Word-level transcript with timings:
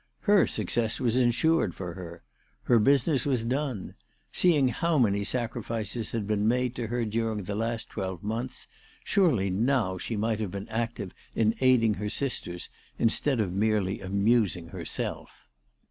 Her 0.21 0.47
success 0.47 0.99
was 0.99 1.15
insured 1.15 1.75
for 1.75 1.93
her. 1.93 2.23
Her 2.63 2.79
business 2.79 3.23
was 3.23 3.43
done. 3.43 3.93
Seeing 4.31 4.69
how 4.69 4.97
many 4.97 5.23
sacrifices 5.23 6.11
had 6.11 6.25
been 6.25 6.47
made 6.47 6.73
to 6.77 6.87
her 6.87 7.05
during 7.05 7.43
the 7.43 7.53
last 7.53 7.87
twelvemonths, 7.89 8.65
surely 9.03 9.51
now 9.51 9.99
she 9.99 10.15
might 10.17 10.39
have 10.39 10.49
been 10.49 10.67
active 10.69 11.11
in 11.35 11.53
aiding 11.61 11.93
her 12.01 12.09
sisters, 12.09 12.67
instead 12.97 13.39
of 13.39 13.53
merely 13.53 14.01
amusing 14.01 14.69
herself. 14.69 15.47